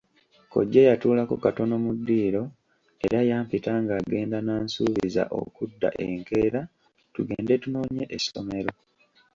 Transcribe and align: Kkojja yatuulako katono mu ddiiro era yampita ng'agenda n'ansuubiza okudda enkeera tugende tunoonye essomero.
Kkojja 0.45 0.81
yatuulako 0.89 1.35
katono 1.43 1.75
mu 1.83 1.91
ddiiro 1.97 2.43
era 3.05 3.19
yampita 3.29 3.71
ng'agenda 3.83 4.37
n'ansuubiza 4.41 5.23
okudda 5.41 5.89
enkeera 6.07 6.61
tugende 7.13 7.53
tunoonye 7.63 8.03
essomero. 8.17 8.71